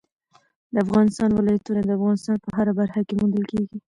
[0.73, 3.77] د افغانستان ولايتونه د افغانستان په هره برخه کې موندل کېږي.